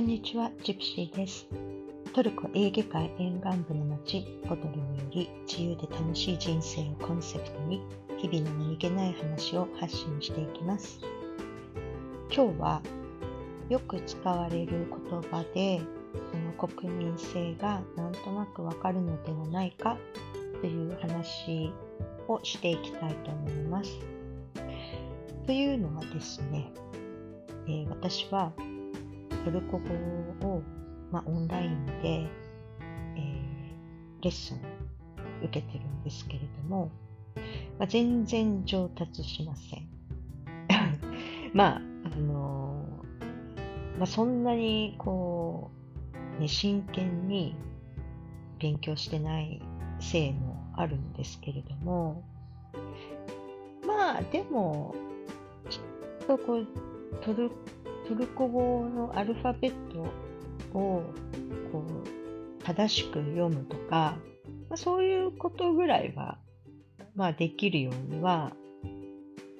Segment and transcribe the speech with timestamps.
[0.00, 1.46] こんにちは、ジプシーです。
[2.14, 7.82] トルコエーゲ海沿岸部の町、ボトルにより自由で楽しい人生をコンセプトに、
[8.16, 11.00] 日々の何気ない話を発信していきます。
[12.34, 12.82] 今日は、
[13.68, 15.82] よく使われる言葉で、
[16.32, 19.98] その国民性がなんとなくわかるのではないか
[20.62, 21.74] という話
[22.26, 23.98] をしていきたいと思います。
[25.44, 26.72] というのはですね、
[27.66, 28.54] えー、私は
[29.44, 30.62] トルコ語を、
[31.10, 34.60] まあ、オンラインで、えー、レッスン
[35.42, 36.90] 受けてるんですけれども、
[37.78, 39.88] まあ、全然上達しません。
[41.54, 45.70] まあ、あのー、まあ、そんなにこ
[46.38, 47.56] う、ね、真剣に
[48.58, 49.62] 勉強してない
[49.98, 52.22] せいもあるんですけれども、
[53.86, 54.94] まあ、でも、
[55.68, 56.66] きっとこう、
[57.22, 57.56] トルコ
[58.10, 60.00] トルコ語のアルファベット
[60.76, 61.04] を
[61.70, 61.84] こ
[62.58, 64.16] う正しく読むとか、
[64.68, 66.38] まあ、そういうことぐらいは、
[67.14, 68.50] まあ、できるようには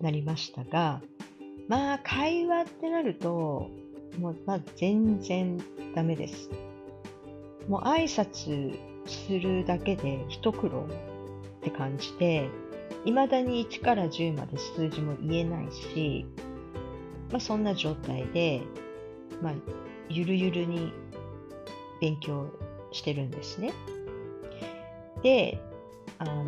[0.00, 1.00] なりましたが、
[1.66, 3.68] まあ、会話ってなると、
[4.20, 5.58] もう、まあ、全然
[5.96, 6.48] ダメです。
[7.68, 10.86] もう挨拶するだけで一苦労
[11.58, 12.48] って感じで、
[13.04, 16.26] 未だに1から10まで数字も言えないし、
[17.30, 18.62] まあ、そんな状態で、
[19.42, 19.54] まあ、
[20.08, 20.92] ゆるゆるに
[22.00, 22.50] 勉強
[22.92, 23.72] してるんですね。
[25.22, 25.60] で、
[26.18, 26.46] あの、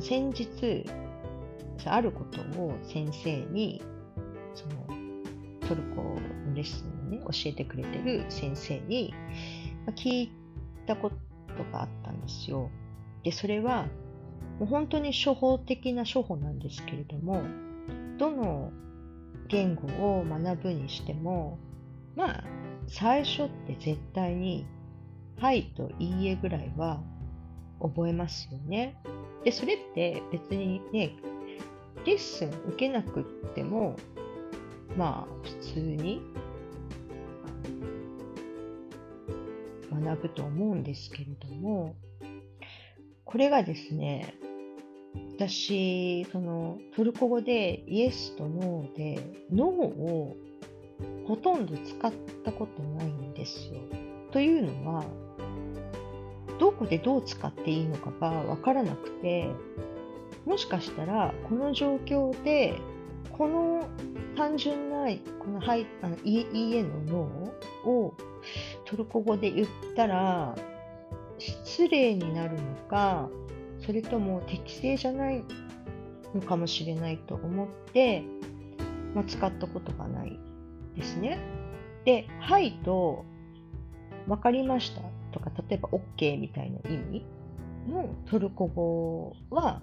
[0.00, 0.84] 先日、
[1.86, 3.82] あることを先生に、
[4.54, 4.74] その、
[5.68, 9.14] トルコのレッスンをね、教えてくれてる先生に、
[9.96, 10.32] 聞い
[10.86, 11.16] たこと
[11.72, 12.70] があったんですよ。
[13.22, 13.86] で、それは、
[14.58, 17.42] もう本当に処方的な処方なんですけれども、
[18.18, 18.70] どの
[19.48, 21.58] 言語を学ぶにしても、
[22.16, 22.44] まあ、
[22.86, 24.66] 最初って絶対に、
[25.38, 27.02] はいといいえぐらいは
[27.80, 28.96] 覚えますよね。
[29.44, 31.16] で、それって別にね、
[32.06, 33.96] レッスン受けなくっても、
[34.96, 36.22] まあ、普通に
[39.90, 41.96] 学ぶと思うんですけれども、
[43.24, 44.34] これがですね、
[45.36, 50.36] 私、そのトルコ語でイエスとノーで、ノーを
[51.26, 52.12] ほとんど使っ
[52.44, 53.80] たことないんですよ。
[54.30, 55.04] というのは、
[56.60, 59.48] どこでどう使っていいのかがわからなくて、
[60.46, 62.78] もしかしたらこの状況で、
[63.36, 63.88] この
[64.36, 65.08] 単純な、
[65.40, 68.14] このはいあのいいえのノーを
[68.84, 70.54] トルコ語で言ったら、
[71.38, 73.28] 失礼になるのか、
[73.84, 75.44] それとも適正じゃない
[76.34, 78.22] のかもしれないと思って、
[79.14, 80.38] まあ、使ったことがない
[80.96, 81.38] ですね。
[82.04, 83.24] で、はいと、
[84.26, 85.02] わかりました
[85.32, 87.26] とか、例えば OK みたいな意味
[87.88, 89.82] のトルコ語は、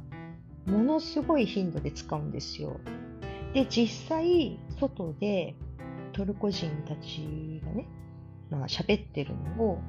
[0.66, 2.79] ものすごい頻度で使うんですよ。
[3.53, 5.56] で、実際、外で
[6.13, 7.88] トルコ人たちがね、
[8.50, 9.79] まあ喋ってるのを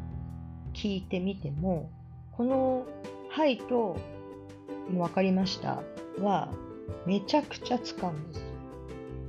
[0.74, 1.90] 聞いてみても、
[2.32, 2.86] この
[3.32, 3.96] はいと、
[4.94, 5.82] わかりました
[6.20, 6.52] は、
[7.06, 8.44] めちゃくちゃ使うんです。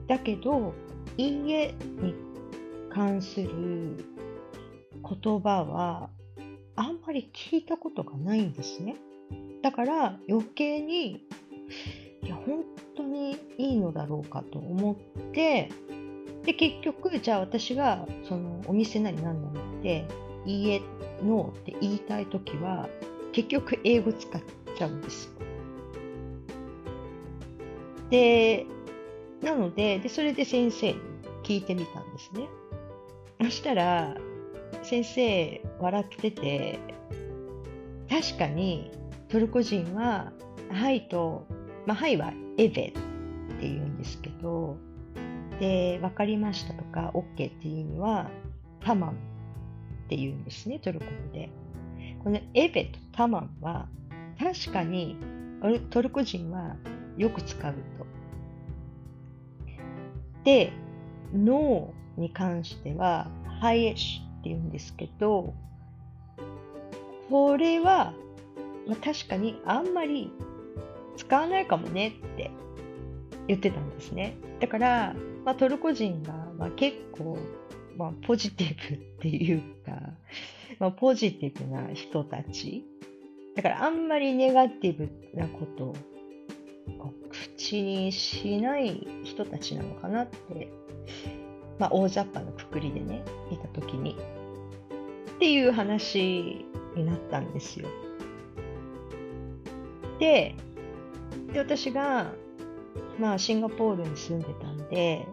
[0.09, 0.73] だけど、
[1.15, 2.13] いいえに
[2.89, 4.05] 関する
[5.09, 6.09] 言葉は、
[6.75, 8.97] あんまり聞いたことがないんですね。
[9.61, 11.25] だから余計に、
[12.23, 12.65] いや、本
[12.97, 15.69] 当にいいのだろうかと思って、
[16.43, 20.05] で、結局、じゃあ私が、その、お店なり何なりって、
[20.45, 20.81] いいえ、
[21.23, 22.89] ノーって言いたいときは、
[23.33, 24.41] 結局英語使っ
[24.77, 25.29] ちゃうんです。
[28.09, 28.65] で、
[29.41, 30.99] なので、で、それで先生に
[31.43, 32.47] 聞いてみたんですね。
[33.41, 34.15] そしたら、
[34.83, 36.79] 先生笑ってて、
[38.09, 38.91] 確かに
[39.29, 40.31] トルコ人は、
[40.69, 41.47] はいと、
[41.85, 42.93] まあ、はいはエベって
[43.61, 44.77] 言うんですけど、
[45.59, 48.29] で、わかりましたとか、OK っていう意味は、
[48.81, 49.13] タマンっ
[50.07, 51.49] て言うんですね、トルコ語で。
[52.23, 53.87] このエベとタマンは
[54.39, 55.17] 確かに
[55.89, 56.75] トルコ人は
[57.17, 58.05] よく使うと。
[60.43, 60.73] で、
[61.33, 63.27] ノーに関しては
[63.61, 65.53] ハイエッシュって言うんですけど、
[67.29, 68.13] これは、
[68.87, 70.31] まあ、確かにあんまり
[71.17, 72.51] 使わないかもねって
[73.47, 74.35] 言ってたんですね。
[74.59, 75.15] だから、
[75.45, 77.37] まあ、トルコ人が、まあ、結構、
[77.97, 80.13] まあ、ポジティブっていうか、
[80.79, 82.85] まあ、ポジティブな人たち。
[83.55, 85.95] だからあんまりネガティブなことを
[87.29, 90.69] 口にしない人たちなのかなって、
[91.79, 94.17] まあ、大雑把なくくりでね、いたときに。
[95.35, 97.87] っていう話になったんですよ。
[100.19, 100.55] で、
[101.51, 102.33] で私が、
[103.19, 105.27] まあ、シンガポールに住んでたんで、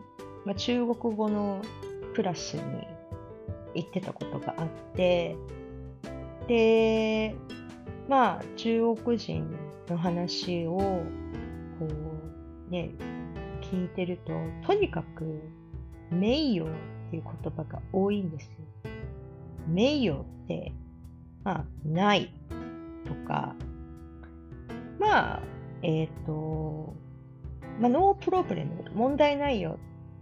[0.45, 1.62] まあ、中国語の
[2.15, 2.87] クラスに
[3.75, 5.37] 行ってたことがあって、
[6.49, 7.35] で、
[8.09, 9.49] まあ、中国人
[9.89, 11.05] の話を、こ
[12.69, 12.91] う、ね、
[13.61, 14.33] 聞いてると、
[14.67, 15.41] とにかく、
[16.11, 16.75] 名誉っ
[17.11, 18.51] ていう言葉が多いんですよ。
[19.69, 20.73] 名誉って、
[21.45, 22.35] まあ、ない
[23.07, 23.55] とか、
[24.99, 25.43] まあ、
[25.83, 26.95] えっ、ー、と、
[27.81, 29.79] まあ、ノープロブレム、問題ないよ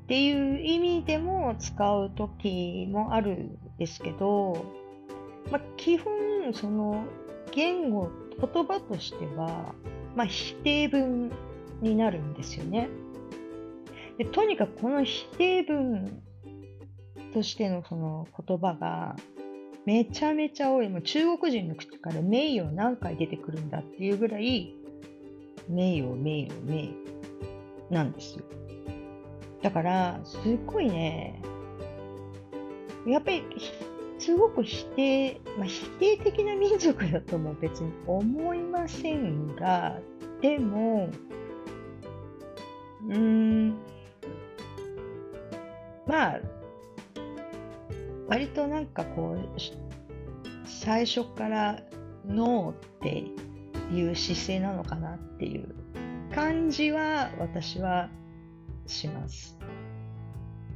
[0.08, 4.64] っていう意味でも使う時もあるんですけど、
[5.50, 6.10] まあ、基本、
[6.54, 7.04] その、
[7.52, 8.10] 言語、
[8.40, 9.74] 言葉としては、
[10.16, 11.30] まあ、否定文
[11.82, 12.88] になるんですよね。
[14.16, 16.22] でとにかくこの否定文
[17.34, 19.14] としてのその言葉が
[19.84, 20.88] めちゃめちゃ多い。
[20.88, 24.74] もう中国人の口から名誉何回出てくるんだっていうぐらい
[25.68, 26.94] 名誉、名誉、名誉
[27.90, 28.44] なんですよ。
[29.62, 31.42] だから、すっごいね、
[33.06, 33.44] やっぱり、
[34.18, 39.98] すごく否定、まあ、否定的な民族だとも別に思いませんが、
[40.40, 41.10] でも、
[43.06, 43.76] うーん、
[46.06, 46.40] まあ、
[48.28, 49.60] 割となんかこう、
[50.66, 51.82] 最初から
[52.26, 53.24] ノーって
[53.94, 55.74] いう姿勢なのかなっていう
[56.34, 58.10] 感じは私は
[58.88, 59.58] します。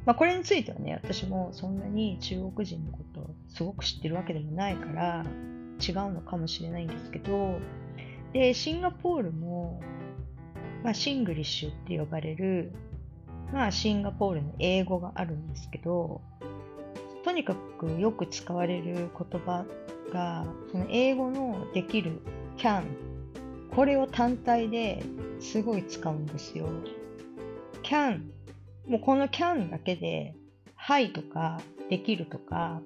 [0.05, 5.25] まあ、これについてはね、私もそんなに中国人のことをすごく知ってるわけでもないから
[5.81, 7.59] 違うのかもしれないんですけど、
[8.33, 9.81] で、シンガポールも、
[10.83, 12.73] まあ、シングリッシュって呼ばれる、
[13.53, 16.21] まあ、シンガポールの英語があるんですけど、
[17.25, 19.65] とにかくよく使われる言葉
[20.13, 22.21] が、その英語のできる
[22.57, 22.83] can
[23.75, 25.03] これを単体で
[25.41, 26.69] すごい使うんですよ。
[27.83, 28.21] Can
[28.87, 30.35] もうこの can だけで
[30.77, 32.81] hi とかできるとか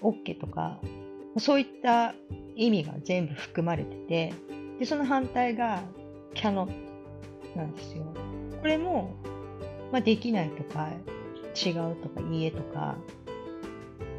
[0.00, 0.78] OK とか
[1.38, 2.14] そういった
[2.56, 4.34] 意味が全部含まれてて
[4.78, 5.82] でその反対が
[6.34, 6.68] cannot
[7.56, 8.04] なんですよ。
[8.60, 9.14] これも、
[9.90, 10.88] まあ、できないとか
[11.54, 12.96] 違うとかいいえとか、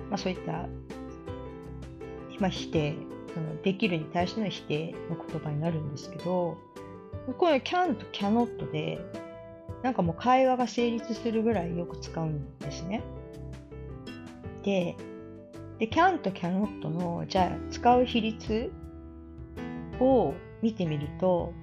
[0.09, 0.67] まあ、そういった、
[2.39, 2.95] まあ、否定
[3.33, 6.57] そのできるに対しての否定の言葉になるんですけど、
[7.37, 8.99] これ can と cannot で、
[9.81, 13.01] なんかもう会話が成立するぐらいよく使うんですね。
[14.63, 14.95] で、
[15.79, 18.71] で can と cannot の、じゃあ使う比率
[19.99, 21.53] を見てみると、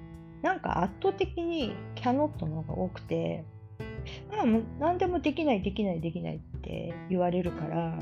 [0.41, 3.45] なんか圧倒的に cannot の方が多くて、
[4.31, 7.99] まあもう何でもできない、できない、できないって言われるから、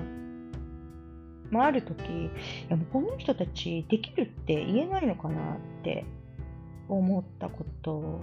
[1.52, 2.30] まあ、ある時い
[2.70, 6.06] やもうこの人たちできるって言えないのかなって
[6.90, 8.22] 思ったこと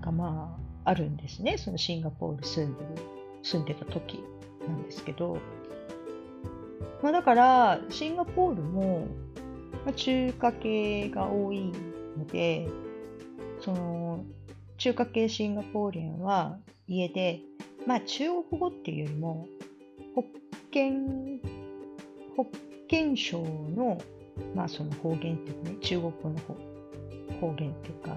[0.00, 1.58] がまああるんですね。
[1.58, 2.88] そのシンガポール住んでる
[3.42, 4.22] 住んでた時
[4.66, 5.38] なんですけど、
[7.02, 9.06] まあ、だからシンガポールも、
[9.94, 11.72] 中華系が多い
[12.18, 12.66] ので
[13.60, 14.24] その
[14.78, 17.40] 中華系シンガポーリアンは家で、
[17.86, 19.46] まあ、中国語っていうよりも
[20.16, 20.24] ホッ
[20.72, 21.40] ケン
[22.36, 22.56] ホッ
[22.88, 23.98] 建省の、
[24.54, 26.54] まあその方言っていうかね、中国語の方
[27.40, 28.16] 方言っていうか、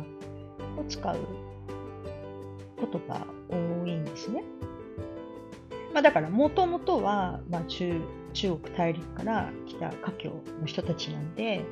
[0.80, 1.18] を使う
[2.80, 3.56] ことが多
[3.88, 4.44] いんですね。
[5.94, 8.02] まあだからもともとは、まあ中、
[8.34, 11.64] 中国大陸から来た華僑の人たちなんで、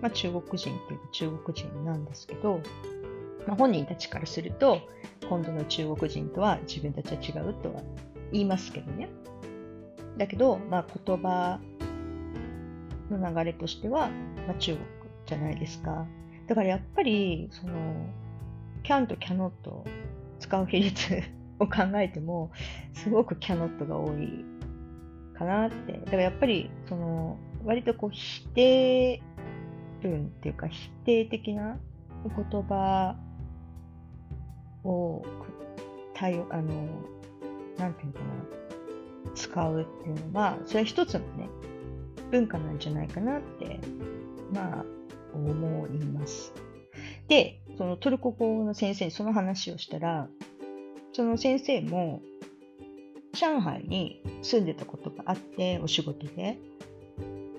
[0.00, 2.60] まあ中国人っていうか中国人なんですけど、
[3.46, 4.80] まあ本人たちからすると、
[5.28, 7.82] 今度の中国人とは自分たちは違うとは
[8.32, 9.08] 言いますけどね。
[10.16, 11.60] だけど、まあ言葉
[13.10, 14.10] の流れとしては、
[14.46, 14.86] まあ、中国
[15.26, 16.06] じゃないですか。
[16.50, 17.74] だからやっぱり、その、
[18.82, 19.52] can と cannot
[20.40, 21.22] 使う比率
[21.60, 22.50] を考えても、
[22.92, 24.44] すごく cannot が多い
[25.32, 25.92] かなって。
[25.92, 29.22] だからやっぱり、その、割とこう否定
[30.02, 31.78] 文っていうか否定的な
[32.24, 33.14] 言葉
[34.82, 35.22] を
[36.14, 36.64] 対応、あの、
[37.78, 41.48] なんていうのかな、使うっていうのは、それは一つのね、
[42.32, 43.78] 文化なんじゃないかなって、
[44.52, 44.99] まあ、
[45.34, 46.52] 思います。
[47.28, 50.28] で、そのトルコ語の先生にその話をしたら、
[51.12, 52.20] その先生も、
[53.32, 56.58] 上海に住んでたことがあって、お仕事で、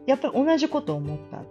[0.05, 1.43] やっぱり同じことを思ったっ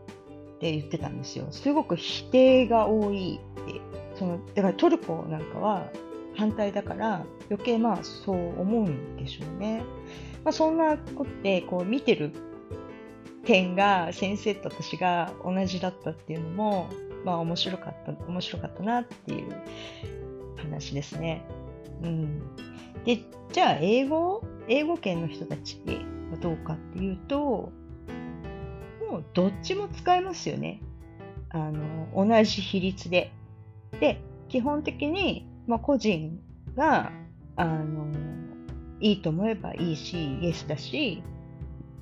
[0.61, 1.47] て言ってたんですよ。
[1.51, 3.81] すごく否定が多いって。
[4.17, 5.91] そのだからトルコなんかは、
[6.37, 9.83] 反対だから余計まあそう思うんでしょうね。
[10.45, 12.33] まあ、そんなことでこう見てる
[13.51, 16.89] 点が先生と私が同じだったっていうのも
[17.25, 19.57] まあ面白かった面白かったなっていう
[20.57, 21.45] 話ですね。
[22.01, 22.43] うん、
[23.05, 23.19] で
[23.53, 25.83] じゃあ英語英語圏の人たち
[26.31, 27.73] はどうかっていうと
[29.11, 30.81] もうどっちも使えますよね。
[31.49, 33.33] あの同じ比率で。
[33.99, 36.41] で基本的に、まあ、個人
[36.77, 37.11] が
[37.57, 38.07] あの
[39.01, 41.25] いいと思えばいいしイエスだし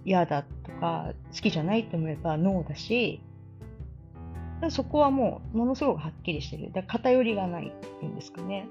[0.08, 3.20] 嫌だとか好きじゃないと思えばノーだし
[4.70, 6.72] そこはもうものすごくはっきりしてる。
[6.72, 8.68] だ偏りがないっていうんですかね。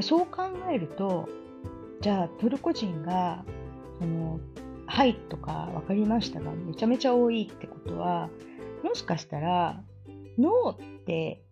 [0.00, 1.28] そう考えると、
[2.00, 3.44] じゃあトルコ人が、
[4.00, 4.40] その、
[4.86, 8.28] はいとか分かりましたがめちゃめちゃ多いってことは、
[8.82, 9.82] もしかしたら、
[10.38, 11.42] ノーって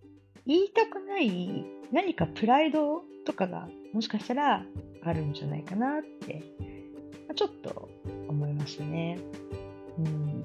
[0.47, 4.65] 言いたくない何かプライドとかがもしかしたら
[5.05, 6.43] あるんじゃないかなって、
[7.35, 7.89] ちょっと
[8.29, 9.19] 思いましたね。
[9.99, 10.41] うん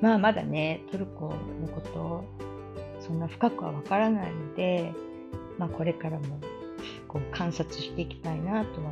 [0.00, 1.28] まあまだね、トルコ
[1.60, 2.24] のこと、
[3.00, 4.92] そんな深くはわからないので、
[5.58, 6.40] まあこれからも
[7.08, 8.90] こう観察していきたいなとは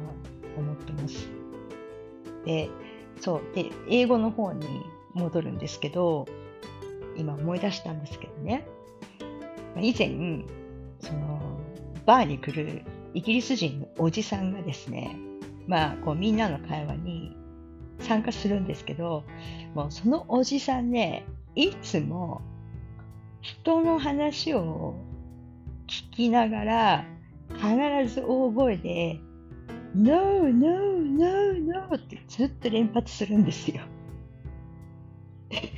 [0.57, 1.29] 思ってます。
[2.45, 2.71] で、
[3.21, 3.55] そう。
[3.55, 4.67] で、英語の方に
[5.15, 6.27] 戻るんですけど、
[7.17, 8.67] 今思い出したんですけどね、
[9.81, 10.45] 以前、
[11.01, 11.41] その、
[12.07, 12.83] バーに来る
[13.15, 15.17] イギリス人のおじさんがですね、
[15.67, 17.37] まあ、こうみんなの会話に
[18.01, 19.25] 参加するんですけど、
[19.75, 22.43] もうそのおじさんね、いつも
[23.41, 24.95] 人の話を
[25.87, 27.05] 聞きながら、
[27.51, 29.21] 必ず大声で、
[29.95, 33.83] No, no, no, no ってずっと連発するんですよ。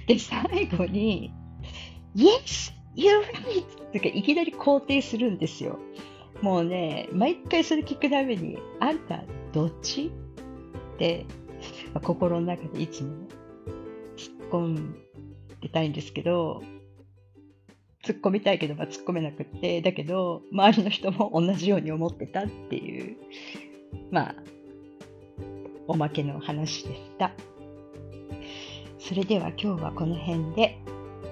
[0.07, 1.33] で、最後に、
[2.14, 3.88] Yes, you're right!
[3.88, 5.78] ってかいきなり肯定するんですよ。
[6.40, 9.23] もうね、毎回それ聞くために、あんた
[9.57, 10.13] どっち？
[10.97, 11.25] って
[11.95, 13.27] まあ、心の中でいつも
[14.17, 14.95] 突っ込ん
[15.63, 16.63] でたいんですけど、
[18.05, 23.17] 突っ込みたいけど、まあ、突っ込めなくって、だけど、周りの人も同じように思ってたっていう、
[24.11, 24.35] まあ、
[25.89, 27.33] おまけの話でした。
[28.99, 30.79] それでは今日はこの辺で、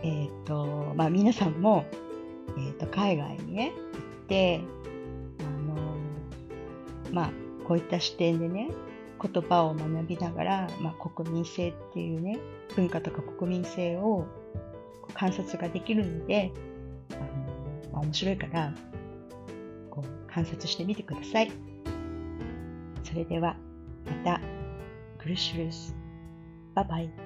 [0.03, 1.85] えっ、ー、と、まあ皆さんも、
[2.57, 4.61] え、ー、と、海外にね、行って、
[5.41, 5.77] あの、
[7.13, 8.71] まあ、こういった視点でね、
[9.33, 12.39] 言葉を学びながら、まあ、国民性っていうね
[12.77, 14.27] 文化とか国民性を
[15.15, 16.53] 観察ができるので
[17.13, 17.21] あの、
[17.93, 18.75] まあ、面白いから
[19.91, 21.53] こう観察してみてください。
[23.03, 23.57] それでは
[24.07, 24.41] また
[25.23, 25.95] グルシュルス
[26.75, 27.24] バイバイ